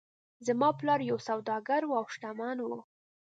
[0.47, 2.67] زما پلار یو سوداګر و او شتمن و.